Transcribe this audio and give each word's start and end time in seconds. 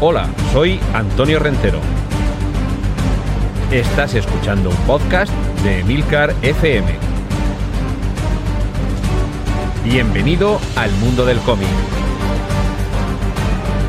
Hola, 0.00 0.32
soy 0.52 0.78
Antonio 0.94 1.40
Rentero. 1.40 1.80
Estás 3.72 4.14
escuchando 4.14 4.70
un 4.70 4.76
podcast 4.86 5.32
de 5.64 5.82
Milcar 5.82 6.32
FM. 6.40 6.86
Bienvenido 9.82 10.60
al 10.76 10.92
mundo 11.00 11.26
del 11.26 11.40
cómic. 11.40 11.66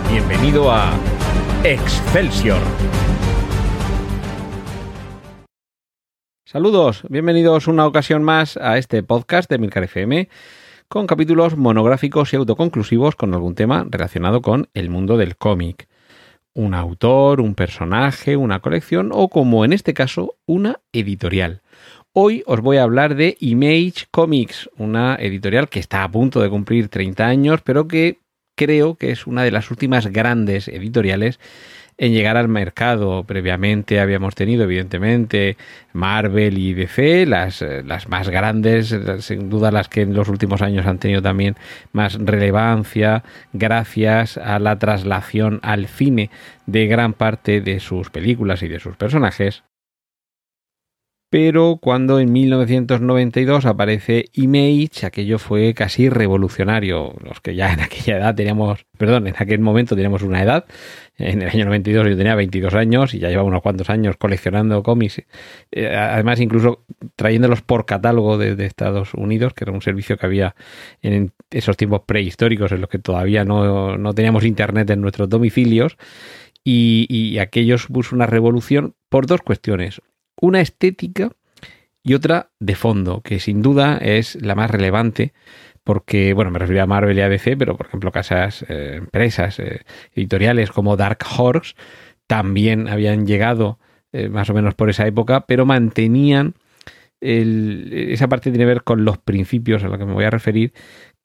Bienvenido 0.09 0.71
a 0.71 0.93
Excelsior. 1.63 2.61
Saludos, 6.43 7.03
bienvenidos 7.07 7.67
una 7.67 7.85
ocasión 7.85 8.23
más 8.23 8.57
a 8.57 8.79
este 8.79 9.03
podcast 9.03 9.47
de 9.47 9.59
Milcar 9.59 9.83
FM 9.83 10.27
con 10.87 11.05
capítulos 11.05 11.55
monográficos 11.55 12.33
y 12.33 12.37
autoconclusivos 12.37 13.15
con 13.15 13.35
algún 13.35 13.53
tema 13.53 13.85
relacionado 13.87 14.41
con 14.41 14.69
el 14.73 14.89
mundo 14.89 15.15
del 15.15 15.37
cómic 15.37 15.87
un 16.53 16.73
autor, 16.73 17.41
un 17.41 17.55
personaje, 17.55 18.37
una 18.37 18.59
colección 18.59 19.11
o 19.13 19.29
como 19.29 19.65
en 19.65 19.73
este 19.73 19.93
caso 19.93 20.35
una 20.45 20.79
editorial. 20.91 21.61
Hoy 22.13 22.43
os 22.47 22.61
voy 22.61 22.77
a 22.77 22.83
hablar 22.83 23.15
de 23.15 23.37
Image 23.39 24.07
Comics, 24.11 24.69
una 24.77 25.15
editorial 25.15 25.69
que 25.69 25.79
está 25.79 26.03
a 26.03 26.11
punto 26.11 26.41
de 26.41 26.49
cumplir 26.49 26.89
30 26.89 27.25
años, 27.25 27.61
pero 27.63 27.87
que 27.87 28.19
creo 28.57 28.95
que 28.95 29.11
es 29.11 29.27
una 29.27 29.43
de 29.43 29.51
las 29.51 29.71
últimas 29.71 30.07
grandes 30.07 30.67
editoriales 30.67 31.39
en 31.99 32.13
llegar 32.13 32.37
al 32.37 32.47
mercado. 32.47 33.23
Previamente 33.25 33.99
habíamos 33.99 34.33
tenido, 34.33 34.63
evidentemente, 34.63 35.57
Marvel 35.93 36.57
y 36.57 36.73
DC, 36.73 37.27
las, 37.27 37.61
las 37.61 38.07
más 38.07 38.29
grandes, 38.29 38.95
sin 39.19 39.49
duda 39.49 39.71
las 39.71 39.89
que 39.89 40.01
en 40.01 40.15
los 40.15 40.29
últimos 40.29 40.61
años 40.61 40.87
han 40.87 40.97
tenido 40.97 41.21
también 41.21 41.55
más 41.91 42.17
relevancia, 42.19 43.23
gracias 43.53 44.37
a 44.37 44.57
la 44.59 44.79
traslación 44.79 45.59
al 45.61 45.87
cine 45.87 46.31
de 46.65 46.87
gran 46.87 47.13
parte 47.13 47.61
de 47.61 47.79
sus 47.79 48.09
películas 48.09 48.63
y 48.63 48.67
de 48.67 48.79
sus 48.79 48.95
personajes 48.95 49.63
pero 51.29 51.77
cuando 51.79 52.19
en 52.19 52.31
1992 52.31 53.65
aparece 53.67 54.25
Image, 54.33 55.05
aquello 55.05 55.37
fue 55.37 55.75
casi 55.75 56.09
revolucionario. 56.09 57.13
Los 57.23 57.39
que 57.39 57.53
ya 57.53 57.71
en 57.71 57.81
aquella 57.81 58.17
edad 58.17 58.35
teníamos, 58.35 58.85
perdón, 58.97 59.27
en 59.27 59.35
aquel 59.37 59.59
momento 59.59 59.95
teníamos 59.95 60.23
una 60.23 60.41
edad, 60.41 60.65
en 61.19 61.41
el 61.43 61.49
año 61.49 61.65
92 61.65 62.09
yo 62.09 62.17
tenía 62.17 62.33
22 62.33 62.73
años 62.73 63.13
y 63.13 63.19
ya 63.19 63.29
llevaba 63.29 63.47
unos 63.47 63.61
cuantos 63.61 63.89
años 63.91 64.17
coleccionando 64.17 64.81
cómics, 64.81 65.21
eh, 65.71 65.95
además 65.95 66.39
incluso 66.39 66.85
trayéndolos 67.15 67.61
por 67.61 67.85
catálogo 67.85 68.37
de, 68.37 68.65
Estados 68.65 69.13
Unidos, 69.13 69.53
que 69.53 69.65
era 69.65 69.71
un 69.71 69.81
servicio 69.81 70.17
que 70.17 70.25
había 70.25 70.55
en 71.01 71.31
esos 71.51 71.77
tiempos 71.77 72.01
prehistóricos 72.05 72.71
en 72.71 72.81
los 72.81 72.89
que 72.89 72.99
todavía 72.99 73.45
no, 73.45 73.97
no 73.97 74.13
teníamos 74.13 74.45
internet 74.45 74.89
en 74.89 75.01
nuestros 75.01 75.29
domicilios. 75.29 75.97
Y, 76.63 77.07
y 77.09 77.39
aquello 77.39 77.77
supuso 77.77 78.15
una 78.15 78.25
revolución 78.25 78.93
por 79.09 79.25
dos 79.25 79.41
cuestiones 79.41 80.01
una 80.41 80.61
estética 80.61 81.31
y 82.03 82.13
otra 82.13 82.51
de 82.59 82.75
fondo, 82.75 83.21
que 83.21 83.39
sin 83.39 83.61
duda 83.61 83.97
es 83.97 84.41
la 84.41 84.55
más 84.55 84.71
relevante, 84.71 85.33
porque, 85.83 86.33
bueno, 86.33 86.51
me 86.51 86.59
refiero 86.59 86.83
a 86.83 86.87
Marvel 86.87 87.17
y 87.17 87.21
a 87.21 87.29
DC, 87.29 87.57
pero 87.57 87.75
por 87.75 87.87
ejemplo, 87.87 88.11
casas, 88.11 88.65
eh, 88.69 88.95
empresas 88.97 89.59
eh, 89.59 89.81
editoriales 90.13 90.71
como 90.71 90.97
Dark 90.97 91.19
Horse 91.37 91.75
también 92.27 92.87
habían 92.87 93.25
llegado 93.25 93.79
eh, 94.11 94.29
más 94.29 94.49
o 94.49 94.53
menos 94.53 94.75
por 94.75 94.89
esa 94.89 95.07
época, 95.07 95.45
pero 95.47 95.65
mantenían 95.65 96.55
esa 97.21 98.29
parte 98.29 98.49
tiene 98.49 98.59
que 98.63 98.67
ver 98.67 98.83
con 98.83 99.03
los 99.03 99.17
principios 99.17 99.83
a 99.83 99.89
los 99.89 99.97
que 99.97 100.05
me 100.05 100.13
voy 100.13 100.23
a 100.23 100.29
referir, 100.29 100.73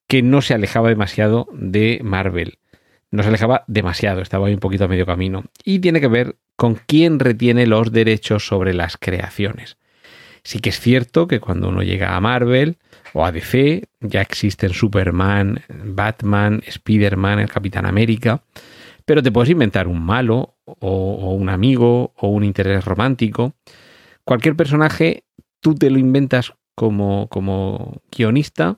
que 0.08 0.22
no 0.22 0.42
se 0.42 0.54
alejaba 0.54 0.88
demasiado 0.88 1.46
de 1.52 2.00
Marvel. 2.02 2.58
No 3.14 3.22
se 3.22 3.28
alejaba 3.28 3.62
demasiado, 3.68 4.22
estaba 4.22 4.46
un 4.46 4.58
poquito 4.58 4.86
a 4.86 4.88
medio 4.88 5.06
camino. 5.06 5.44
Y 5.62 5.78
tiene 5.78 6.00
que 6.00 6.08
ver 6.08 6.34
con 6.56 6.74
quién 6.74 7.20
retiene 7.20 7.64
los 7.64 7.92
derechos 7.92 8.44
sobre 8.44 8.74
las 8.74 8.96
creaciones. 8.96 9.76
Sí 10.42 10.58
que 10.58 10.70
es 10.70 10.80
cierto 10.80 11.28
que 11.28 11.38
cuando 11.38 11.68
uno 11.68 11.84
llega 11.84 12.16
a 12.16 12.20
Marvel 12.20 12.76
o 13.12 13.24
a 13.24 13.30
DC, 13.30 13.84
ya 14.00 14.20
existen 14.20 14.70
Superman, 14.70 15.62
Batman, 15.68 16.60
Spider-Man, 16.66 17.38
el 17.38 17.48
Capitán 17.48 17.86
América, 17.86 18.42
pero 19.04 19.22
te 19.22 19.30
puedes 19.30 19.50
inventar 19.50 19.86
un 19.86 20.02
malo 20.02 20.56
o, 20.64 21.34
un 21.34 21.50
amigo 21.50 22.14
o 22.16 22.26
un 22.26 22.42
interés 22.42 22.84
romántico. 22.84 23.54
Cualquier 24.24 24.56
personaje 24.56 25.22
tú 25.60 25.76
te 25.76 25.88
lo 25.88 26.00
inventas 26.00 26.52
como, 26.74 27.28
como 27.28 28.02
guionista, 28.10 28.76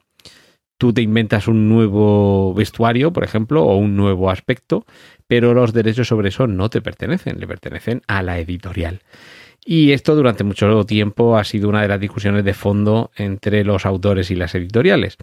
tú 0.78 0.92
te 0.92 1.03
inventas 1.03 1.48
un 1.48 1.69
nuevo 1.69 2.54
vestuario, 2.54 3.12
por 3.12 3.25
ejemplo, 3.25 3.64
o 3.64 3.76
un 3.76 3.97
nuevo 3.97 4.31
aspecto, 4.31 4.84
pero 5.26 5.54
los 5.54 5.72
derechos 5.72 6.09
sobre 6.09 6.28
eso 6.28 6.47
no 6.47 6.70
te 6.70 6.82
pertenecen, 6.82 7.41
le 7.41 7.47
pertenecen 7.47 8.03
a 8.06 8.22
la 8.22 8.38
editorial. 8.38 9.00
Y 9.65 9.92
esto 9.92 10.15
durante 10.15 10.44
mucho 10.44 10.84
tiempo 10.84 11.36
ha 11.36 11.44
sido 11.44 11.69
una 11.69 11.82
de 11.82 11.88
las 11.88 12.00
discusiones 12.00 12.44
de 12.44 12.54
fondo 12.54 13.10
entre 13.16 13.65
los 13.65 13.84
autores 13.84 14.31
y 14.31 14.36
las 14.36 14.54
editoriales. 14.54 15.16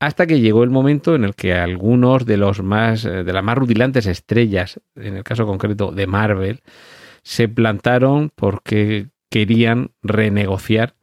Hasta 0.00 0.26
que 0.26 0.40
llegó 0.40 0.64
el 0.64 0.70
momento 0.70 1.14
en 1.14 1.24
el 1.24 1.34
que 1.34 1.54
algunos 1.54 2.24
de 2.24 2.36
los 2.36 2.62
más 2.62 3.04
eh, 3.04 3.24
de 3.24 3.32
las 3.32 3.44
más 3.44 3.58
rutilantes 3.58 4.06
estrellas, 4.06 4.80
en 4.96 5.16
el 5.16 5.24
caso 5.24 5.46
concreto 5.46 5.92
de 5.92 6.06
Marvel, 6.06 6.60
se 7.22 7.48
plantaron 7.48 8.30
porque 8.34 9.08
querían 9.30 9.90
renegociar 10.02 10.94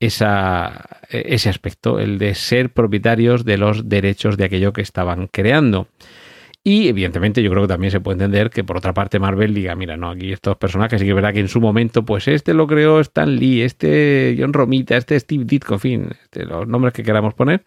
esa, 0.00 1.00
ese 1.08 1.48
aspecto, 1.48 1.98
el 1.98 2.18
de 2.18 2.34
ser 2.34 2.70
propietarios 2.70 3.44
de 3.44 3.58
los 3.58 3.88
derechos 3.88 4.36
de 4.36 4.44
aquello 4.44 4.72
que 4.72 4.82
estaban 4.82 5.28
creando. 5.28 5.88
Y 6.62 6.88
evidentemente 6.88 7.44
yo 7.44 7.50
creo 7.50 7.62
que 7.62 7.68
también 7.68 7.92
se 7.92 8.00
puede 8.00 8.14
entender 8.16 8.50
que 8.50 8.64
por 8.64 8.76
otra 8.76 8.92
parte 8.92 9.20
Marvel 9.20 9.54
diga, 9.54 9.76
mira, 9.76 9.96
no, 9.96 10.10
aquí 10.10 10.32
estos 10.32 10.56
personajes, 10.56 10.98
sí 10.98 11.06
que 11.06 11.10
es 11.10 11.14
verdad 11.14 11.32
que 11.32 11.38
en 11.38 11.48
su 11.48 11.60
momento, 11.60 12.04
pues 12.04 12.26
este 12.26 12.54
lo 12.54 12.66
creó 12.66 12.98
Stan 12.98 13.36
Lee, 13.36 13.62
este 13.62 14.36
John 14.36 14.52
Romita, 14.52 14.96
este 14.96 15.18
Steve 15.20 15.44
Ditko, 15.44 15.74
en 15.74 15.80
fin, 15.80 16.08
este, 16.22 16.44
los 16.44 16.66
nombres 16.66 16.92
que 16.92 17.04
queramos 17.04 17.34
poner, 17.34 17.64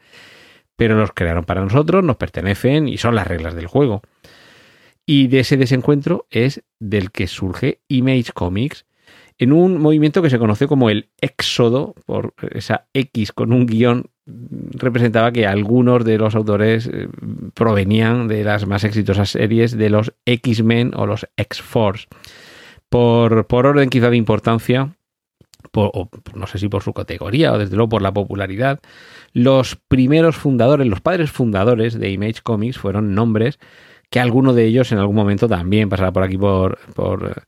pero 0.75 0.95
los 0.95 1.13
crearon 1.13 1.45
para 1.45 1.61
nosotros, 1.61 2.03
nos 2.03 2.17
pertenecen 2.17 2.89
y 2.89 2.97
son 2.97 3.15
las 3.15 3.25
reglas 3.25 3.55
del 3.55 3.67
juego. 3.67 4.01
Y 5.05 5.27
de 5.27 5.39
ese 5.39 5.55
desencuentro 5.55 6.27
es 6.29 6.61
del 6.77 7.11
que 7.11 7.27
surge 7.27 7.79
Image 7.87 8.33
Comics, 8.33 8.85
en 9.39 9.53
un 9.53 9.81
movimiento 9.81 10.21
que 10.21 10.29
se 10.29 10.37
conoce 10.37 10.67
como 10.67 10.89
el 10.89 11.09
éxodo, 11.21 11.95
por 12.05 12.33
esa 12.51 12.87
X 12.93 13.31
con 13.31 13.53
un 13.53 13.65
guion, 13.65 14.07
representaba 14.73 15.31
que 15.31 15.47
algunos 15.47 16.03
de 16.03 16.17
los 16.17 16.35
autores 16.35 16.87
eh, 16.91 17.07
provenían 17.53 18.27
de 18.27 18.43
las 18.43 18.67
más 18.67 18.83
exitosas 18.83 19.29
series 19.29 19.77
de 19.77 19.89
los 19.89 20.13
X-Men 20.25 20.91
o 20.95 21.05
los 21.05 21.25
X-Force. 21.37 22.07
Por, 22.89 23.47
por 23.47 23.65
orden 23.65 23.89
quizá 23.89 24.09
de 24.09 24.17
importancia, 24.17 24.95
no 25.73 26.47
sé 26.47 26.57
si 26.57 26.67
por 26.67 26.83
su 26.83 26.93
categoría 26.93 27.53
o 27.53 27.57
desde 27.57 27.75
luego 27.75 27.89
por 27.89 28.01
la 28.01 28.13
popularidad, 28.13 28.79
los 29.31 29.75
primeros 29.75 30.35
fundadores, 30.35 30.87
los 30.87 30.99
padres 30.99 31.31
fundadores 31.31 31.97
de 31.97 32.09
Image 32.09 32.41
Comics 32.43 32.77
fueron 32.77 33.15
nombres 33.15 33.57
que 34.09 34.19
alguno 34.19 34.53
de 34.53 34.65
ellos 34.65 34.91
en 34.91 34.97
algún 34.97 35.15
momento 35.15 35.47
también 35.47 35.87
pasará 35.87 36.11
por 36.11 36.23
aquí 36.23 36.37
por, 36.37 36.79
por 36.93 37.43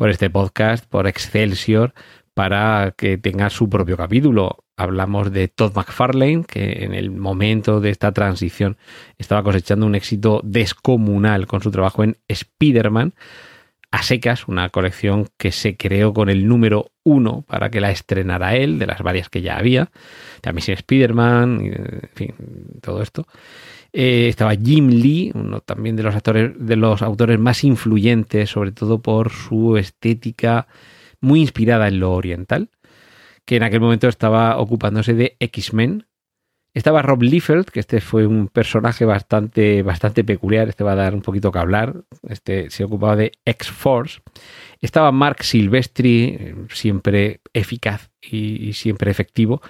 por 0.00 0.08
este 0.08 0.30
podcast, 0.30 0.86
por 0.86 1.06
Excelsior, 1.06 1.92
para 2.32 2.94
que 2.96 3.18
tenga 3.18 3.50
su 3.50 3.68
propio 3.68 3.98
capítulo. 3.98 4.64
Hablamos 4.78 5.30
de 5.30 5.48
Todd 5.48 5.74
McFarlane, 5.76 6.44
que 6.48 6.84
en 6.84 6.94
el 6.94 7.10
momento 7.10 7.82
de 7.82 7.90
esta 7.90 8.10
transición 8.12 8.78
estaba 9.18 9.42
cosechando 9.42 9.84
un 9.84 9.94
éxito 9.94 10.40
descomunal 10.42 11.46
con 11.46 11.60
su 11.60 11.70
trabajo 11.70 12.02
en 12.02 12.16
Spider-Man. 12.28 13.12
A 13.90 14.02
secas, 14.02 14.48
una 14.48 14.70
colección 14.70 15.28
que 15.36 15.52
se 15.52 15.76
creó 15.76 16.14
con 16.14 16.30
el 16.30 16.48
número 16.48 16.92
uno 17.04 17.44
para 17.46 17.70
que 17.70 17.82
la 17.82 17.90
estrenara 17.90 18.56
él, 18.56 18.78
de 18.78 18.86
las 18.86 19.02
varias 19.02 19.28
que 19.28 19.42
ya 19.42 19.58
había. 19.58 19.90
También 20.40 20.64
sin 20.64 20.74
Spider-Man, 20.76 21.60
en 21.60 22.10
fin, 22.14 22.34
todo 22.80 23.02
esto. 23.02 23.26
Eh, 23.92 24.28
estaba 24.28 24.54
Jim 24.54 24.88
Lee, 24.88 25.32
uno 25.34 25.60
también 25.60 25.96
de 25.96 26.02
los 26.02 26.14
actores, 26.14 26.52
de 26.56 26.76
los 26.76 27.02
autores 27.02 27.38
más 27.38 27.64
influyentes, 27.64 28.50
sobre 28.50 28.72
todo 28.72 29.00
por 29.00 29.30
su 29.30 29.76
estética 29.76 30.68
muy 31.20 31.40
inspirada 31.40 31.88
en 31.88 32.00
lo 32.00 32.12
oriental, 32.12 32.70
que 33.44 33.56
en 33.56 33.64
aquel 33.64 33.80
momento 33.80 34.08
estaba 34.08 34.58
ocupándose 34.58 35.14
de 35.14 35.36
X-Men. 35.40 36.06
Estaba 36.72 37.02
Rob 37.02 37.22
Liefeld, 37.22 37.64
que 37.64 37.80
este 37.80 38.00
fue 38.00 38.28
un 38.28 38.46
personaje 38.46 39.04
bastante, 39.04 39.82
bastante 39.82 40.22
peculiar, 40.22 40.68
este 40.68 40.84
va 40.84 40.92
a 40.92 40.96
dar 40.96 41.16
un 41.16 41.22
poquito 41.22 41.50
que 41.50 41.58
hablar, 41.58 42.04
este 42.28 42.70
se 42.70 42.84
ocupaba 42.84 43.16
de 43.16 43.32
X-Force. 43.44 44.20
Estaba 44.80 45.10
Mark 45.10 45.42
Silvestri, 45.42 46.54
siempre 46.68 47.40
eficaz 47.52 48.12
y 48.22 48.72
siempre 48.74 49.10
efectivo, 49.10 49.60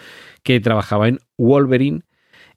que 0.43 0.61
trabajaba 0.61 1.09
en 1.09 1.21
Wolverine. 1.39 2.03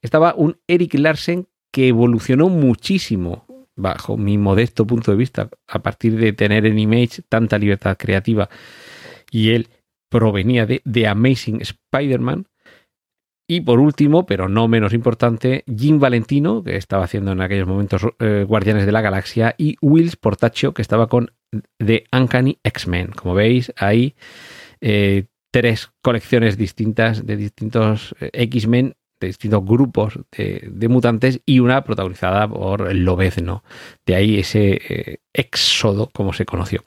Estaba 0.02 0.36
un 0.36 0.60
Eric 0.68 0.96
Larsen 0.96 1.48
que 1.74 1.88
evolucionó 1.88 2.50
muchísimo 2.50 3.48
bajo 3.76 4.16
mi 4.16 4.38
modesto 4.38 4.86
punto 4.86 5.12
de 5.12 5.18
vista 5.18 5.50
a 5.68 5.82
partir 5.82 6.16
de 6.16 6.32
tener 6.32 6.68
en 6.68 6.78
Image 6.78 7.24
tanta 7.28 7.58
libertad 7.58 7.98
creativa 7.98 8.48
y 9.32 9.50
él 9.50 9.68
provenía 10.10 10.68
de 10.68 10.84
The 10.90 11.08
Amazing 11.08 11.62
Spider-Man 11.62 12.46
Y 13.48 13.62
por 13.62 13.80
último, 13.80 14.28
pero 14.28 14.48
no 14.48 14.68
menos 14.68 14.94
importante, 14.94 15.64
Jim 15.66 16.00
Valentino, 16.00 16.64
que 16.64 16.78
estaba 16.78 17.06
haciendo 17.06 17.32
en 17.32 17.42
aquellos 17.42 17.68
momentos 17.68 18.04
eh, 18.20 18.46
Guardianes 18.48 18.86
de 18.86 18.92
la 18.92 19.02
Galaxia, 19.02 19.56
y 19.58 19.76
Wills 19.82 20.16
Portacho, 20.16 20.74
que 20.74 20.84
estaba 20.84 21.08
con 21.08 21.32
The 21.80 22.06
Uncanny 22.14 22.60
X-Men. 22.64 23.08
Como 23.08 23.34
veis, 23.34 23.74
hay 23.76 24.16
eh, 24.80 25.26
tres 25.52 25.92
colecciones 26.04 26.58
distintas 26.58 27.26
de 27.26 27.36
distintos 27.36 28.16
eh, 28.20 28.30
X-Men, 28.34 28.96
distintos 29.26 29.64
grupos 29.66 30.20
de, 30.32 30.88
mutantes, 30.90 31.42
y 31.46 31.60
una 31.60 31.84
protagonizada 31.84 32.48
por 32.48 32.94
Lobezno. 32.94 33.64
De 34.06 34.16
ahí 34.16 34.40
ese 34.40 35.20
éxodo, 35.34 36.10
como 36.14 36.34
se 36.34 36.46
conoció. 36.46 36.84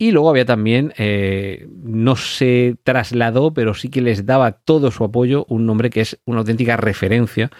Y 0.00 0.12
luego 0.12 0.30
había 0.30 0.46
también, 0.46 0.94
eh, 0.96 1.68
no 1.82 2.16
se 2.16 2.76
trasladó, 2.84 3.52
pero 3.52 3.74
sí 3.74 3.90
que 3.90 4.00
les 4.00 4.24
daba 4.24 4.52
todo 4.52 4.90
su 4.90 5.04
apoyo, 5.04 5.44
un 5.50 5.66
nombre 5.66 5.90
que 5.90 6.00
es 6.00 6.18
una 6.24 6.38
auténtica 6.38 6.78
referencia 6.78 7.50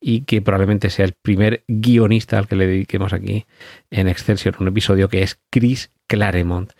y 0.00 0.22
que 0.22 0.40
probablemente 0.40 0.88
sea 0.88 1.04
el 1.04 1.12
primer 1.12 1.64
guionista 1.68 2.38
al 2.38 2.48
que 2.48 2.56
le 2.56 2.66
dediquemos 2.66 3.12
aquí 3.12 3.44
en 3.90 4.08
Excelsior, 4.08 4.56
un 4.58 4.68
episodio 4.68 5.10
que 5.10 5.22
es 5.22 5.38
Chris 5.50 5.90
Claremont 6.06 6.72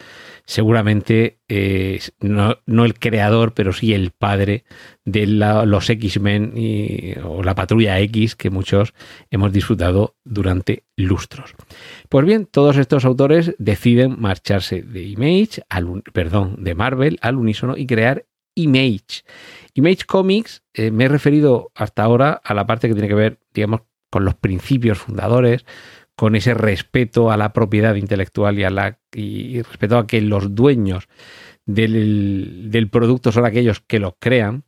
seguramente 0.45 1.39
eh, 1.49 2.01
no, 2.21 2.57
el 2.85 2.99
creador, 2.99 3.55
pero 3.55 3.73
sí 3.73 3.95
el 3.95 4.11
padre 4.11 4.65
de 5.05 5.27
los 5.27 5.91
X-Men 5.91 6.55
o 7.25 7.43
la 7.43 7.55
Patrulla 7.55 8.01
X 8.01 8.37
que 8.37 8.51
muchos 8.51 8.95
hemos 9.31 9.53
disfrutado 9.53 10.17
durante 10.25 10.85
lustros. 10.97 11.55
Pues 12.09 12.25
bien, 12.25 12.47
todos 12.47 12.77
estos 12.77 13.05
autores 13.05 13.55
deciden 13.59 14.21
marcharse 14.21 14.83
de 14.83 15.03
Image, 15.03 15.63
al, 15.69 16.03
perdón, 16.13 16.57
de 16.59 16.75
Marvel 16.75 17.19
al 17.23 17.37
unísono 17.37 17.77
y 17.77 17.87
crear 17.87 18.27
Image. 18.55 19.25
Image 19.75 20.05
Comics, 20.07 20.63
eh, 20.75 20.91
me 20.91 21.05
he 21.05 21.09
referido 21.09 21.71
hasta 21.75 22.03
ahora 22.03 22.41
a 22.45 22.55
la 22.55 22.67
parte 22.67 22.89
que 22.89 22.95
tiene 22.95 23.09
que 23.09 23.15
ver, 23.15 23.39
digamos, 23.55 23.83
con 24.11 24.25
los 24.25 24.35
principios 24.35 24.99
fundadores, 24.99 25.65
con 26.17 26.37
ese 26.37 26.55
respeto 26.55 27.31
a 27.31 27.37
la 27.37 27.53
propiedad 27.53 27.95
intelectual 27.95 28.59
y, 28.59 28.65
a 28.65 28.71
la, 28.71 28.99
respeto 29.13 29.99
a 29.99 30.07
que 30.07 30.21
los 30.21 30.55
dueños 30.55 31.09
del, 31.67 32.89
producto 32.91 33.33
son 33.33 33.45
aquellos 33.45 33.81
que 33.81 33.99
lo 33.99 34.17
crean. 34.19 34.65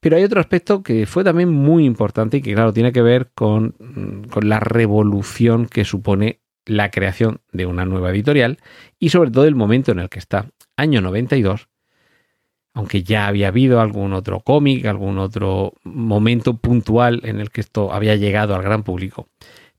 Pero 0.00 0.16
hay 0.16 0.24
otro 0.24 0.40
aspecto 0.40 0.82
que 0.82 1.06
fue 1.06 1.24
también 1.24 1.50
muy 1.50 1.86
importante 1.86 2.36
y 2.36 2.42
que, 2.42 2.52
claro, 2.52 2.72
tiene 2.72 2.92
que 2.92 3.00
ver 3.00 3.30
con, 3.34 3.72
con 4.30 4.48
la 4.48 4.60
revolución 4.60 5.66
que 5.66 5.84
supone 5.84 6.40
la 6.66 6.90
creación 6.90 7.40
de 7.52 7.66
una 7.66 7.84
nueva 7.84 8.10
editorial 8.10 8.58
y 8.98 9.10
sobre 9.10 9.30
todo 9.30 9.46
el 9.46 9.54
momento 9.54 9.92
en 9.92 9.98
el 9.98 10.08
que 10.08 10.18
está, 10.18 10.50
año 10.76 11.00
92, 11.00 11.68
aunque 12.74 13.04
ya 13.04 13.28
había 13.28 13.48
habido 13.48 13.80
algún 13.80 14.12
otro 14.12 14.40
cómic, 14.40 14.84
algún 14.86 15.18
otro 15.18 15.74
momento 15.84 16.54
puntual 16.56 17.20
en 17.24 17.40
el 17.40 17.50
que 17.50 17.60
esto 17.60 17.92
había 17.92 18.16
llegado 18.16 18.54
al 18.54 18.62
gran 18.62 18.82
público. 18.82 19.28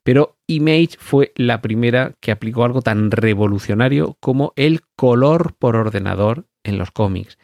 Pero 0.05 0.37
Image 0.45 0.97
fue 0.99 1.33
la 1.35 1.61
primera 1.61 2.13
que 2.19 2.31
aplicó 2.31 2.63
algo 2.63 2.83
tan 2.83 3.09
revolucionario 3.09 4.17
como 4.19 4.53
el 4.55 4.81
color 4.95 5.55
por 5.57 5.75
ordenador 5.75 6.45
en 6.63 6.77
los 6.77 6.91
cómics, 6.91 7.39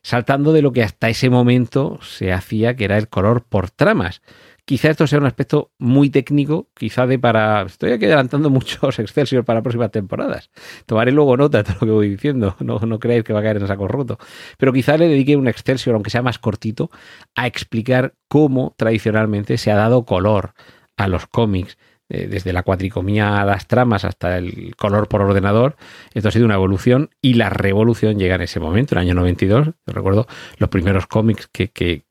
saltando 0.00 0.52
de 0.52 0.62
lo 0.62 0.70
que 0.70 0.84
hasta 0.84 1.08
ese 1.08 1.28
momento 1.28 1.98
se 2.00 2.32
hacía, 2.32 2.76
que 2.76 2.84
era 2.84 2.98
el 2.98 3.08
color 3.08 3.42
por 3.42 3.72
tramas. 3.72 4.22
Quizá 4.64 4.90
esto 4.90 5.08
sea 5.08 5.18
un 5.18 5.26
aspecto 5.26 5.72
muy 5.78 6.08
técnico, 6.08 6.68
quizá 6.72 7.04
de 7.08 7.18
para... 7.18 7.62
Estoy 7.62 7.90
aquí 7.90 8.04
adelantando 8.04 8.48
muchos 8.48 8.96
Excelsior 9.00 9.44
para 9.44 9.62
próximas 9.62 9.90
temporadas. 9.90 10.50
Tomaré 10.86 11.10
luego 11.10 11.36
nota 11.36 11.64
de 11.64 11.72
lo 11.72 11.80
que 11.80 11.90
voy 11.90 12.10
diciendo, 12.10 12.54
no, 12.60 12.78
no 12.78 13.00
creáis 13.00 13.24
que 13.24 13.32
va 13.32 13.40
a 13.40 13.42
caer 13.42 13.56
en 13.56 13.66
saco 13.66 13.88
roto. 13.88 14.18
Pero 14.56 14.72
quizá 14.72 14.96
le 14.96 15.08
dedique 15.08 15.36
un 15.36 15.48
Excelsior, 15.48 15.94
aunque 15.94 16.10
sea 16.10 16.22
más 16.22 16.38
cortito, 16.38 16.92
a 17.34 17.48
explicar 17.48 18.14
cómo 18.28 18.76
tradicionalmente 18.76 19.58
se 19.58 19.72
ha 19.72 19.76
dado 19.76 20.04
color 20.04 20.54
a 20.98 21.08
los 21.08 21.26
cómics, 21.26 21.78
eh, 22.10 22.26
desde 22.26 22.54
la 22.54 22.62
cuatricomía 22.62 23.40
a 23.40 23.44
las 23.44 23.66
tramas 23.66 24.04
hasta 24.04 24.38
el 24.38 24.74
color 24.76 25.08
por 25.08 25.20
ordenador. 25.20 25.76
Esto 26.14 26.28
ha 26.28 26.32
sido 26.32 26.46
una 26.46 26.54
evolución 26.54 27.10
y 27.20 27.34
la 27.34 27.50
revolución 27.50 28.18
llega 28.18 28.34
en 28.34 28.42
ese 28.42 28.60
momento, 28.60 28.94
en 28.94 28.98
el 28.98 29.08
año 29.08 29.14
92. 29.14 29.66
Yo 29.66 29.92
recuerdo 29.92 30.26
los 30.56 30.70
primeros 30.70 31.06
cómics 31.06 31.48
que, 31.52 32.04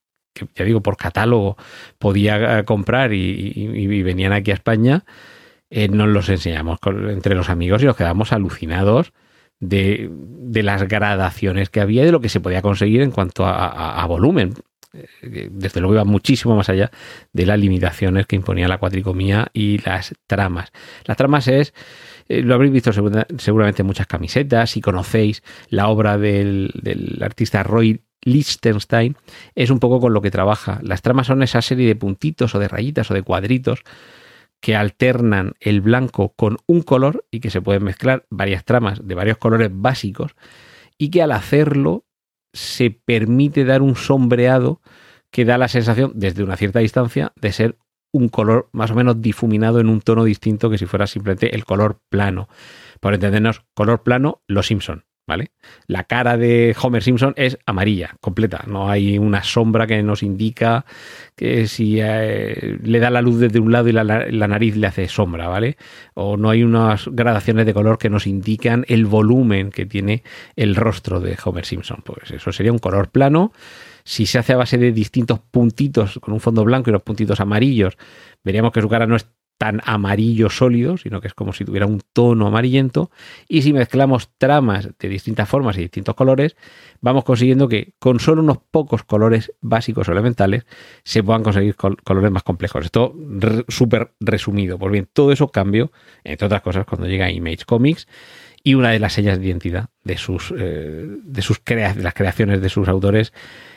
ya 0.55 0.65
digo, 0.65 0.81
por 0.81 0.97
catálogo 0.97 1.57
podía 1.97 2.59
eh, 2.59 2.63
comprar 2.63 3.11
y, 3.11 4.03
venían 4.03 4.33
aquí 4.33 4.51
a 4.51 4.55
España. 4.55 5.03
Eh, 5.71 5.89
nos 5.89 6.07
los 6.09 6.29
enseñamos 6.29 6.79
entre 7.09 7.33
los 7.33 7.49
amigos 7.49 7.81
y 7.81 7.87
nos 7.87 7.95
quedamos 7.95 8.31
alucinados 8.31 9.13
de, 9.59 10.11
las 10.63 10.87
gradaciones 10.87 11.71
que 11.71 11.81
había 11.81 12.03
y 12.03 12.05
de 12.05 12.11
lo 12.11 12.21
que 12.21 12.29
se 12.29 12.39
podía 12.39 12.61
conseguir 12.61 13.01
en 13.01 13.09
cuanto 13.09 13.45
a 13.47 14.05
volumen. 14.05 14.53
Eh, 15.21 15.49
desde 15.51 15.79
luego 15.79 15.95
iba 15.95 16.05
muchísimo 16.05 16.55
más 16.55 16.69
allá 16.69 16.91
de 17.33 17.45
las 17.45 17.59
limitaciones 17.59 18.25
que 18.25 18.35
imponía 18.35 18.67
la 18.67 18.77
cuatricomía 18.77 19.47
y 19.53 19.79
las 19.79 20.13
tramas. 20.27 20.71
Las 21.05 21.17
tramas 21.17 21.47
es, 21.47 21.73
eh, 22.27 22.41
lo 22.41 22.55
habréis 22.55 22.73
visto 22.73 22.91
seguramente 23.37 23.81
en 23.81 23.87
muchas 23.87 24.07
camisetas, 24.07 24.71
si 24.71 24.81
conocéis 24.81 25.43
la 25.69 25.87
obra 25.87 26.17
del, 26.17 26.71
del 26.81 27.21
artista 27.21 27.63
Roy 27.63 28.01
Lichtenstein, 28.23 29.15
es 29.55 29.69
un 29.69 29.79
poco 29.79 29.99
con 29.99 30.13
lo 30.13 30.21
que 30.21 30.31
trabaja. 30.31 30.79
Las 30.83 31.01
tramas 31.01 31.27
son 31.27 31.43
esa 31.43 31.61
serie 31.61 31.87
de 31.87 31.95
puntitos 31.95 32.55
o 32.55 32.59
de 32.59 32.67
rayitas 32.67 33.09
o 33.09 33.13
de 33.13 33.23
cuadritos 33.23 33.83
que 34.59 34.75
alternan 34.75 35.53
el 35.59 35.81
blanco 35.81 36.33
con 36.35 36.57
un 36.65 36.81
color 36.81 37.25
y 37.31 37.39
que 37.39 37.49
se 37.49 37.61
pueden 37.61 37.83
mezclar 37.83 38.25
varias 38.29 38.65
tramas 38.65 39.05
de 39.05 39.15
varios 39.15 39.37
colores 39.37 39.69
básicos 39.71 40.35
y 40.97 41.09
que 41.09 41.21
al 41.21 41.31
hacerlo 41.31 42.06
se 42.53 42.91
permite 42.91 43.65
dar 43.65 43.81
un 43.81 43.95
sombreado 43.95 44.81
que 45.31 45.45
da 45.45 45.57
la 45.57 45.67
sensación, 45.67 46.11
desde 46.15 46.43
una 46.43 46.57
cierta 46.57 46.79
distancia, 46.79 47.33
de 47.35 47.51
ser 47.51 47.77
un 48.13 48.29
color 48.29 48.69
más 48.71 48.91
o 48.91 48.95
menos 48.95 49.21
difuminado 49.21 49.79
en 49.79 49.89
un 49.89 50.01
tono 50.01 50.23
distinto 50.23 50.69
que 50.69 50.77
si 50.77 50.85
fuera 50.85 51.07
simplemente 51.07 51.55
el 51.55 51.65
color 51.65 51.99
plano. 52.09 52.47
Por 52.99 53.13
entendernos, 53.13 53.63
color 53.73 54.03
plano, 54.03 54.41
los 54.47 54.67
Simpson. 54.67 55.05
¿Vale? 55.27 55.51
La 55.87 56.05
cara 56.05 56.37
de 56.37 56.73
Homer 56.81 57.03
Simpson 57.03 57.33
es 57.35 57.57
amarilla, 57.65 58.15
completa. 58.21 58.63
No 58.65 58.89
hay 58.89 59.17
una 59.17 59.43
sombra 59.43 59.85
que 59.85 60.01
nos 60.01 60.23
indica 60.23 60.85
que 61.35 61.67
si 61.67 61.99
eh, 61.99 62.79
le 62.81 62.99
da 62.99 63.09
la 63.09 63.21
luz 63.21 63.37
desde 63.37 63.59
un 63.59 63.73
lado 63.73 63.89
y 63.89 63.91
la, 63.91 64.05
la, 64.05 64.47
nariz 64.47 64.77
le 64.77 64.87
hace 64.87 65.09
sombra, 65.09 65.49
¿vale? 65.49 65.75
O 66.13 66.37
no 66.37 66.49
hay 66.49 66.63
unas 66.63 67.09
gradaciones 67.11 67.65
de 67.65 67.73
color 67.73 67.97
que 67.97 68.09
nos 68.09 68.25
indican 68.25 68.85
el 68.87 69.05
volumen 69.05 69.69
que 69.69 69.85
tiene 69.85 70.23
el 70.55 70.77
rostro 70.77 71.19
de 71.19 71.37
Homer 71.43 71.65
Simpson. 71.65 72.01
Pues 72.05 72.31
eso 72.31 72.53
sería 72.53 72.71
un 72.71 72.79
color 72.79 73.09
plano. 73.09 73.51
Si 74.05 74.25
se 74.25 74.39
hace 74.39 74.53
a 74.53 74.57
base 74.57 74.77
de 74.77 74.93
distintos 74.93 75.39
puntitos 75.39 76.19
con 76.21 76.33
un 76.33 76.39
fondo 76.39 76.63
blanco 76.63 76.89
y 76.89 76.93
los 76.93 77.01
puntitos 77.01 77.41
amarillos, 77.41 77.97
veríamos 78.45 78.71
que 78.71 78.81
su 78.81 78.87
cara 78.87 79.05
no 79.05 79.17
es 79.17 79.27
tan 79.57 79.81
amarillo 79.85 80.49
sólido, 80.49 80.97
sino 80.97 81.19
que 81.19 81.27
es 81.27 81.33
como 81.33 81.53
si 81.53 81.65
tuviera 81.65 81.85
un 81.85 82.01
tono 82.13 82.47
amarillento. 82.47 83.11
Y 83.47 83.63
si 83.63 83.73
mezclamos 83.73 84.29
tramas 84.37 84.89
de 84.99 85.09
distintas 85.09 85.49
formas 85.49 85.77
y 85.77 85.81
distintos 85.81 86.15
colores, 86.15 86.55
vamos 87.01 87.23
consiguiendo 87.23 87.67
que 87.67 87.93
con 87.99 88.19
solo 88.19 88.41
unos 88.41 88.59
pocos 88.71 89.03
colores 89.03 89.51
básicos 89.61 90.07
o 90.07 90.11
elementales 90.11 90.65
se 91.03 91.23
puedan 91.23 91.43
conseguir 91.43 91.75
colores 91.75 92.31
más 92.31 92.43
complejos. 92.43 92.85
Esto 92.85 93.15
súper 93.67 94.13
resumido. 94.19 94.77
Pues 94.77 94.91
bien, 94.91 95.09
todo 95.11 95.31
eso 95.31 95.47
cambió, 95.49 95.91
entre 96.23 96.45
otras 96.45 96.61
cosas, 96.61 96.85
cuando 96.85 97.07
llega 97.07 97.31
Image 97.31 97.65
Comics. 97.65 98.07
Y 98.67 98.73
una 98.75 98.89
de 98.89 98.99
las 98.99 99.13
señas 99.13 99.39
de 99.39 99.45
identidad 99.45 99.91
de 100.03 100.17
sus, 100.17 100.53
eh, 100.57 101.05
de 101.07 101.41
sus 101.41 101.63
de 101.63 102.03
las 102.03 102.13
creaciones 102.13 102.61
de 102.61 102.67
sus 102.67 102.89
autores 102.89 103.31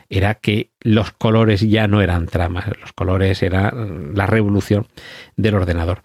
era 0.09 0.35
que 0.35 0.73
los 0.81 1.13
colores 1.13 1.61
ya 1.61 1.87
no 1.87 2.03
eran 2.03 2.27
tramas, 2.27 2.67
los 2.81 2.93
colores 2.93 3.41
era 3.45 3.73
la 3.73 4.27
revolución 4.27 4.89
del 5.37 5.55
ordenador. 5.55 6.03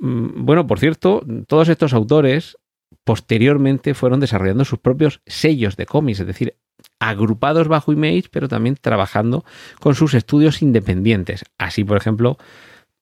Mm, 0.00 0.44
bueno, 0.44 0.66
por 0.66 0.80
cierto, 0.80 1.24
todos 1.46 1.68
estos 1.68 1.92
autores 1.92 2.58
posteriormente 3.04 3.94
fueron 3.94 4.18
desarrollando 4.18 4.64
sus 4.64 4.80
propios 4.80 5.20
sellos 5.26 5.76
de 5.76 5.86
cómics, 5.86 6.18
es 6.18 6.26
decir, 6.26 6.56
agrupados 6.98 7.68
bajo 7.68 7.92
Image, 7.92 8.24
pero 8.32 8.48
también 8.48 8.74
trabajando 8.74 9.44
con 9.78 9.94
sus 9.94 10.14
estudios 10.14 10.62
independientes. 10.62 11.44
Así, 11.58 11.84
por 11.84 11.96
ejemplo, 11.96 12.38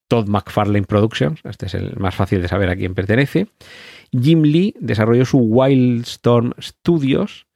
Todd 0.08 0.26
McFarlane 0.28 0.86
Productions, 0.86 1.40
este 1.44 1.66
es 1.66 1.74
el 1.74 1.96
más 1.96 2.14
fácil 2.14 2.42
de 2.42 2.48
saber 2.48 2.70
a 2.70 2.76
quién 2.76 2.94
pertenece. 2.94 3.48
Jim 4.10 4.42
Lee 4.42 4.74
desarrolló 4.80 5.26
su 5.26 5.38
Wildstorm 5.38 6.54
Studios, 6.60 7.46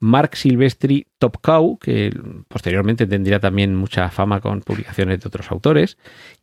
Mark 0.00 0.36
Silvestri 0.36 1.06
Top 1.18 1.36
Cow, 1.40 1.78
que 1.78 2.12
posteriormente 2.48 3.06
tendría 3.06 3.38
también 3.38 3.76
mucha 3.76 4.10
fama 4.10 4.40
con 4.40 4.60
publicaciones 4.62 5.20
de 5.20 5.28
otros 5.28 5.52
autores. 5.52 5.96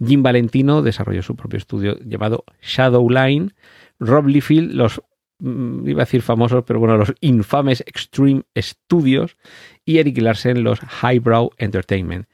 Jim 0.04 0.24
Valentino 0.24 0.82
desarrolló 0.82 1.22
su 1.22 1.36
propio 1.36 1.58
estudio 1.58 2.00
llamado 2.06 2.46
Shadowline. 2.62 3.54
Rob 4.00 4.28
Liefeld, 4.28 4.72
los 4.72 5.02
mm, 5.40 5.90
iba 5.90 6.04
a 6.04 6.06
decir 6.06 6.22
famosos, 6.22 6.64
pero 6.66 6.80
bueno, 6.80 6.96
los 6.96 7.14
infames 7.20 7.82
Extreme 7.86 8.44
Studios 8.58 9.36
y 9.84 9.98
Eric 9.98 10.20
Larsen, 10.20 10.64
los 10.64 10.80
Highbrow 11.04 11.52
Entertainment. 11.58 12.28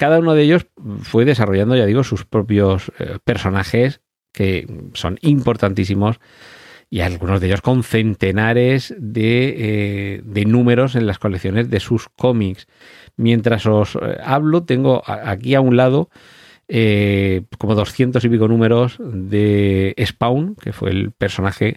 Cada 0.00 0.18
uno 0.18 0.32
de 0.32 0.44
ellos 0.44 0.66
fue 1.02 1.26
desarrollando, 1.26 1.76
ya 1.76 1.84
digo, 1.84 2.04
sus 2.04 2.24
propios 2.24 2.90
eh, 2.98 3.18
personajes 3.22 4.00
que 4.32 4.66
son 4.94 5.18
importantísimos 5.20 6.20
y 6.88 7.00
algunos 7.00 7.38
de 7.38 7.48
ellos 7.48 7.60
con 7.60 7.82
centenares 7.82 8.94
de, 8.96 9.54
eh, 9.58 10.22
de 10.24 10.44
números 10.46 10.94
en 10.94 11.06
las 11.06 11.18
colecciones 11.18 11.68
de 11.68 11.80
sus 11.80 12.08
cómics. 12.16 12.66
Mientras 13.16 13.66
os 13.66 13.96
eh, 13.96 14.16
hablo, 14.24 14.62
tengo 14.64 15.02
aquí 15.06 15.54
a 15.54 15.60
un 15.60 15.76
lado 15.76 16.08
como 17.58 17.74
200 17.74 18.24
y 18.24 18.28
pico 18.30 18.48
números 18.48 18.96
de 19.00 19.94
Spawn, 20.02 20.54
que 20.54 20.72
fue 20.72 20.92
el 20.92 21.12
personaje 21.12 21.76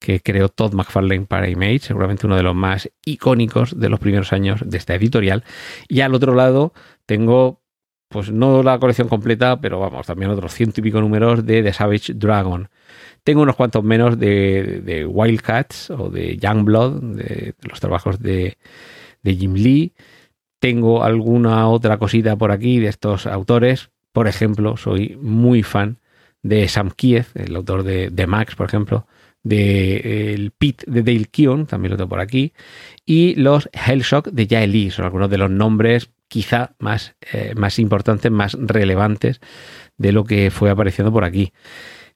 que 0.00 0.20
creó 0.20 0.48
Todd 0.48 0.72
McFarlane 0.72 1.26
para 1.26 1.48
Image, 1.48 1.80
seguramente 1.80 2.26
uno 2.26 2.36
de 2.36 2.42
los 2.42 2.56
más 2.56 2.90
icónicos 3.04 3.78
de 3.78 3.90
los 3.90 4.00
primeros 4.00 4.32
años 4.32 4.60
de 4.64 4.78
esta 4.78 4.94
editorial. 4.94 5.44
Y 5.88 6.00
al 6.00 6.14
otro 6.14 6.34
lado 6.34 6.72
tengo, 7.04 7.59
pues 8.10 8.32
no 8.32 8.64
la 8.64 8.80
colección 8.80 9.06
completa, 9.08 9.60
pero 9.60 9.78
vamos, 9.78 10.04
también 10.04 10.32
otros 10.32 10.52
ciento 10.52 10.80
y 10.80 10.82
pico 10.82 11.00
números 11.00 11.46
de 11.46 11.62
The 11.62 11.72
Savage 11.72 12.14
Dragon. 12.14 12.68
Tengo 13.22 13.42
unos 13.42 13.54
cuantos 13.54 13.84
menos 13.84 14.18
de, 14.18 15.06
Wildcats 15.08 15.90
o 15.90 16.10
de 16.10 16.36
Youngblood, 16.36 17.00
de, 17.02 17.54
los 17.62 17.78
trabajos 17.78 18.18
de, 18.18 18.58
de 19.22 19.36
Jim 19.36 19.54
Lee. 19.54 19.92
Tengo 20.58 21.04
alguna 21.04 21.68
otra 21.68 21.98
cosita 21.98 22.34
por 22.34 22.50
aquí 22.50 22.80
de 22.80 22.88
estos 22.88 23.28
autores. 23.28 23.90
Por 24.10 24.26
ejemplo, 24.26 24.76
soy 24.76 25.16
muy 25.22 25.62
fan 25.62 25.98
de 26.42 26.66
Sam 26.66 26.90
Kiev, 26.90 27.26
el 27.34 27.54
autor 27.54 27.84
de, 27.84 28.10
de 28.10 28.26
Max, 28.26 28.56
por 28.56 28.66
ejemplo, 28.66 29.06
de 29.44 30.32
el 30.34 30.50
Pit 30.50 30.82
de 30.84 31.04
Dale 31.04 31.26
Keown, 31.26 31.66
también 31.66 31.92
lo 31.92 31.96
tengo 31.96 32.08
por 32.08 32.20
aquí, 32.20 32.54
y 33.06 33.36
los 33.36 33.70
Hellshock 33.72 34.30
de 34.30 34.48
Jae 34.48 34.66
Lee, 34.66 34.90
son 34.90 35.04
algunos 35.04 35.30
de 35.30 35.38
los 35.38 35.48
nombres 35.48 36.10
quizá 36.30 36.76
más, 36.78 37.16
eh, 37.32 37.54
más 37.56 37.80
importantes, 37.80 38.30
más 38.30 38.56
relevantes 38.58 39.40
de 39.98 40.12
lo 40.12 40.24
que 40.24 40.50
fue 40.50 40.70
apareciendo 40.70 41.12
por 41.12 41.24
aquí. 41.24 41.52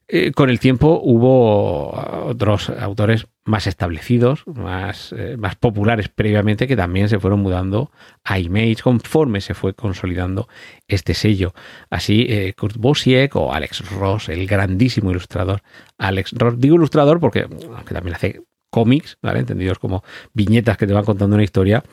Eh, 0.06 0.32
con 0.32 0.50
el 0.50 0.60
tiempo 0.60 1.00
hubo 1.02 1.90
otros 2.26 2.70
autores 2.70 3.26
más 3.44 3.66
establecidos, 3.66 4.46
más, 4.46 5.12
eh, 5.16 5.36
más 5.36 5.56
populares 5.56 6.08
previamente, 6.08 6.68
que 6.68 6.76
también 6.76 7.08
se 7.08 7.18
fueron 7.18 7.40
mudando 7.40 7.90
a 8.22 8.38
Image 8.38 8.82
conforme 8.82 9.40
se 9.40 9.54
fue 9.54 9.74
consolidando 9.74 10.46
este 10.86 11.14
sello. 11.14 11.52
Así, 11.90 12.52
Kurt 12.56 12.76
Bosiek 12.76 13.34
o 13.34 13.52
Alex 13.52 13.90
Ross, 13.90 14.28
el 14.28 14.46
grandísimo 14.46 15.10
ilustrador 15.10 15.62
Alex 15.98 16.32
Ross. 16.32 16.60
Digo 16.60 16.76
ilustrador 16.76 17.18
porque 17.18 17.48
aunque 17.74 17.94
también 17.94 18.14
hace 18.14 18.42
cómics, 18.74 19.18
¿vale? 19.22 19.38
Entendidos 19.38 19.78
como 19.78 20.02
viñetas 20.32 20.76
que 20.76 20.88
te 20.88 20.92
van 20.92 21.04
contando 21.04 21.36
una 21.36 21.44
historia, 21.44 21.84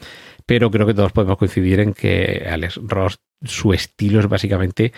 pero 0.47 0.71
creo 0.71 0.87
que 0.87 0.95
todos 0.95 1.11
podemos 1.11 1.37
coincidir 1.37 1.79
en 1.79 1.93
que 1.93 2.47
Alex 2.49 2.79
Ross, 2.81 3.19
su 3.43 3.71
estilo 3.71 4.19
es 4.19 4.27
básicamente 4.27 4.91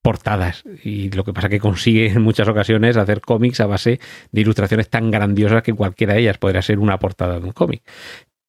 portadas. 0.00 0.64
Y 0.82 1.10
lo 1.10 1.22
que 1.22 1.34
pasa 1.34 1.50
que 1.50 1.60
consigue 1.60 2.06
en 2.06 2.22
muchas 2.22 2.48
ocasiones 2.48 2.96
hacer 2.96 3.20
cómics 3.20 3.60
a 3.60 3.66
base 3.66 4.00
de 4.32 4.40
ilustraciones 4.40 4.88
tan 4.88 5.10
grandiosas 5.10 5.62
que 5.62 5.74
cualquiera 5.74 6.14
de 6.14 6.20
ellas 6.20 6.38
podría 6.38 6.62
ser 6.62 6.78
una 6.78 6.98
portada 6.98 7.38
de 7.38 7.44
un 7.44 7.52
cómic. 7.52 7.82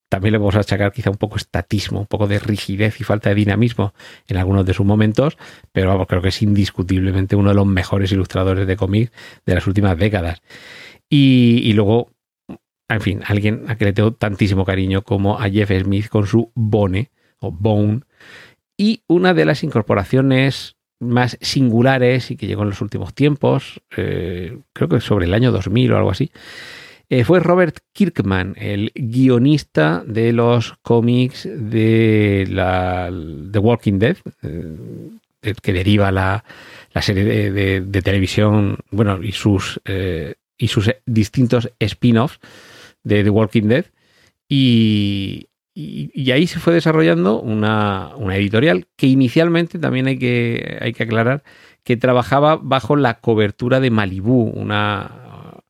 También 0.08 0.32
le 0.32 0.38
vamos 0.38 0.56
a 0.56 0.60
achacar 0.60 0.92
quizá 0.92 1.10
un 1.10 1.18
poco 1.18 1.36
estatismo, 1.36 2.00
un 2.00 2.06
poco 2.06 2.26
de 2.26 2.38
rigidez 2.38 3.02
y 3.02 3.04
falta 3.04 3.28
de 3.28 3.34
dinamismo 3.34 3.92
en 4.28 4.38
algunos 4.38 4.64
de 4.64 4.72
sus 4.72 4.86
momentos, 4.86 5.36
pero 5.72 5.88
vamos, 5.88 6.06
creo 6.06 6.22
que 6.22 6.28
es 6.28 6.40
indiscutiblemente 6.40 7.36
uno 7.36 7.50
de 7.50 7.56
los 7.56 7.66
mejores 7.66 8.12
ilustradores 8.12 8.66
de 8.66 8.76
cómics 8.76 9.12
de 9.44 9.54
las 9.54 9.66
últimas 9.66 9.98
décadas. 9.98 10.40
Y 11.10 11.72
luego, 11.74 12.15
en 12.88 13.00
fin, 13.00 13.20
alguien 13.26 13.64
a 13.68 13.76
que 13.76 13.86
le 13.86 13.92
tengo 13.92 14.12
tantísimo 14.12 14.64
cariño 14.64 15.02
como 15.02 15.38
a 15.38 15.50
Jeff 15.50 15.70
Smith 15.82 16.08
con 16.08 16.26
su 16.26 16.50
Bone 16.54 17.10
o 17.40 17.50
Bone. 17.50 18.00
Y 18.76 19.02
una 19.08 19.34
de 19.34 19.44
las 19.44 19.64
incorporaciones 19.64 20.76
más 20.98 21.36
singulares 21.40 22.30
y 22.30 22.36
que 22.36 22.46
llegó 22.46 22.62
en 22.62 22.70
los 22.70 22.80
últimos 22.80 23.14
tiempos, 23.14 23.82
eh, 23.96 24.58
creo 24.72 24.88
que 24.88 25.00
sobre 25.00 25.26
el 25.26 25.34
año 25.34 25.52
2000 25.52 25.92
o 25.92 25.96
algo 25.96 26.10
así, 26.10 26.30
eh, 27.08 27.24
fue 27.24 27.40
Robert 27.40 27.78
Kirkman, 27.92 28.54
el 28.58 28.92
guionista 28.94 30.02
de 30.06 30.32
los 30.32 30.74
cómics 30.82 31.48
de 31.52 32.46
la 32.50 33.12
The 33.52 33.58
Walking 33.58 33.98
Dead, 33.98 34.16
eh, 34.42 35.54
que 35.62 35.72
deriva 35.72 36.10
la, 36.10 36.44
serie 37.00 37.24
de, 37.24 37.80
de, 37.80 38.02
televisión, 38.02 38.78
bueno, 38.90 39.22
y 39.22 39.30
sus, 39.30 39.80
y 40.58 40.66
sus 40.66 40.90
distintos 41.04 41.70
spin-offs 41.78 42.40
de 43.06 43.22
The 43.22 43.30
Walking 43.30 43.68
Dead. 43.68 43.86
Y, 44.48 45.48
y, 45.74 46.30
ahí 46.30 46.46
se 46.46 46.58
fue 46.58 46.74
desarrollando 46.74 47.40
una, 47.40 48.12
una, 48.16 48.36
editorial 48.36 48.86
que 48.96 49.06
inicialmente 49.06 49.78
también 49.78 50.06
hay 50.06 50.18
que, 50.18 50.78
hay 50.80 50.92
que 50.92 51.04
aclarar 51.04 51.42
que 51.84 51.96
trabajaba 51.96 52.56
bajo 52.60 52.96
la 52.96 53.20
cobertura 53.20 53.80
de 53.80 53.90
Malibu, 53.90 54.42
una, 54.42 55.62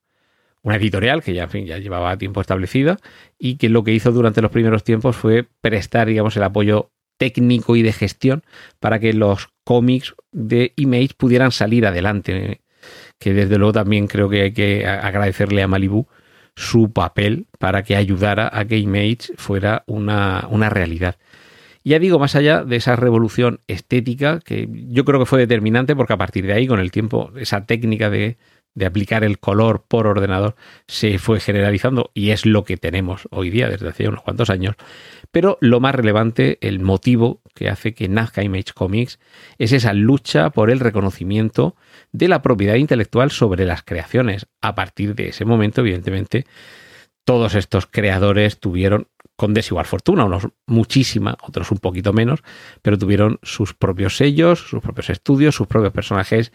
una 0.63 0.77
editorial 0.77 1.23
que 1.23 1.35
ya, 1.35 1.45
en 1.45 1.51
fin, 1.51 1.67
ya 1.67 1.79
llevaba 1.79 2.17
tiempo 2.17 2.41
establecida 2.41 2.99
y 3.39 3.57
que 3.57 3.69
lo 3.69 3.85
que 3.85 3.93
hizo 3.93 4.13
durante 4.13 4.43
los 4.43 4.51
primeros 4.51 4.83
tiempos 4.83 5.17
fue 5.17 5.47
prestar, 5.61 6.09
digamos, 6.09 6.37
el 6.37 6.43
apoyo 6.43 6.91
técnico 7.19 7.77
y 7.77 7.83
de 7.83 7.93
gestión 7.93 8.43
para 8.81 8.99
que 8.99 9.13
los 9.13 9.49
cómics 9.65 10.15
de 10.33 10.73
Image 10.77 11.15
pudieran 11.17 11.53
salir 11.53 11.87
adelante. 11.87 12.63
Que 13.19 13.35
desde 13.35 13.59
luego 13.59 13.73
también 13.73 14.07
creo 14.07 14.29
que 14.29 14.43
hay 14.43 14.53
que 14.53 14.87
agradecerle 14.87 15.63
a 15.63 15.69
Malibu 15.69 16.07
su 16.57 16.93
papel 16.93 17.47
para 17.59 17.85
que 17.85 17.95
ayudara 17.95 18.51
a 18.53 18.65
que 18.65 18.79
Image 18.79 19.35
fuera 19.37 19.85
una, 19.87 20.49
una 20.51 20.71
realidad. 20.71 21.17
Ya 21.85 22.01
digo, 22.01 22.19
más 22.19 22.35
allá 22.35 22.65
de 22.65 22.75
esa 22.75 22.97
revolución 22.97 23.61
estética, 23.69 24.41
que 24.41 24.69
yo 24.89 25.05
creo 25.05 25.21
que 25.21 25.27
fue 25.27 25.39
determinante 25.39 25.95
porque 25.95 26.15
a 26.15 26.17
partir 26.17 26.45
de 26.45 26.55
ahí, 26.55 26.67
con 26.67 26.81
el 26.81 26.91
tiempo, 26.91 27.31
esa 27.37 27.65
técnica 27.65 28.11
de, 28.11 28.39
de 28.77 28.87
aplicar 28.87 29.25
el 29.25 29.41
color 29.41 29.85
por 29.89 30.07
ordenador 30.07 30.55
se 30.87 31.19
fue 31.19 31.41
generalizando 31.41 32.13
y 32.15 32.31
es 32.31 32.47
lo 32.47 32.63
que 32.63 32.77
tenemos 32.77 33.27
hoy 33.31 33.51
día 33.51 33.69
desde 33.69 33.89
hace 33.89 34.07
unos 34.07 34.23
cuantos 34.23 34.51
años. 34.51 34.77
Pero 35.33 35.59
lo 35.61 35.81
más 35.81 35.95
relevante, 35.95 36.59
el 36.61 36.79
motivo 36.79 37.41
que 37.55 37.69
hace 37.69 37.95
que 37.95 38.09
nazca 38.09 38.45
Image 38.45 38.75
Comics 38.75 39.19
es 39.59 39.73
esa 39.73 39.95
lucha 39.95 40.51
por 40.51 40.71
el 40.71 40.79
reconocimiento 40.79 41.75
de 42.13 42.29
la 42.29 42.43
propiedad 42.43 42.75
intelectual 42.75 43.31
sobre 43.31 43.65
las 43.65 43.83
creaciones. 43.83 44.47
A 44.61 44.75
partir 44.75 45.15
de 45.15 45.29
ese 45.29 45.47
momento, 45.47 45.81
evidentemente, 45.81 46.45
todos 47.25 47.55
estos 47.55 47.87
creadores 47.87 48.61
tuvieron 48.61 49.09
con 49.37 49.55
desigual 49.55 49.85
fortuna, 49.85 50.25
unos 50.25 50.49
muchísima, 50.67 51.37
otros 51.43 51.71
un 51.71 51.79
poquito 51.79 52.13
menos, 52.13 52.41
pero 52.83 52.99
tuvieron 52.99 53.39
sus 53.43 53.75
propios 53.75 54.17
sellos, 54.17 54.61
sus 54.61 54.83
propios 54.83 55.11
estudios, 55.11 55.55
sus 55.55 55.67
propios 55.67 55.93
personajes 55.93 56.53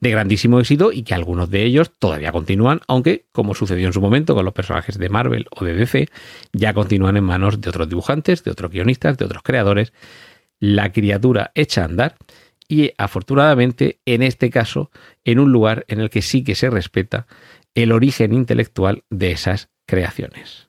de 0.00 0.10
grandísimo 0.10 0.58
éxito 0.58 0.92
y 0.92 1.04
que 1.04 1.14
algunos 1.14 1.48
de 1.50 1.62
ellos 1.62 1.92
todavía 1.98 2.32
continúan, 2.32 2.80
aunque, 2.88 3.26
como 3.32 3.54
sucedió 3.54 3.86
en 3.86 3.92
su 3.92 4.00
momento 4.00 4.34
con 4.34 4.44
los 4.44 4.52
personajes 4.52 4.98
de 4.98 5.08
Marvel 5.08 5.46
o 5.50 5.64
de 5.64 5.74
DC, 5.74 6.08
ya 6.52 6.74
continúan 6.74 7.16
en 7.16 7.24
manos 7.24 7.60
de 7.60 7.70
otros 7.70 7.88
dibujantes, 7.88 8.42
de 8.42 8.50
otros 8.50 8.70
guionistas, 8.70 9.16
de 9.16 9.24
otros 9.24 9.42
creadores. 9.42 9.92
La 10.58 10.92
criatura 10.92 11.52
echa 11.54 11.82
a 11.82 11.84
andar 11.86 12.16
y 12.68 12.92
afortunadamente 12.98 14.00
en 14.06 14.22
este 14.22 14.50
caso 14.50 14.90
en 15.24 15.38
un 15.38 15.52
lugar 15.52 15.84
en 15.88 16.00
el 16.00 16.10
que 16.10 16.22
sí 16.22 16.42
que 16.42 16.54
se 16.54 16.70
respeta 16.70 17.26
el 17.74 17.92
origen 17.92 18.32
intelectual 18.32 19.04
de 19.10 19.32
esas 19.32 19.70
creaciones. 19.86 20.68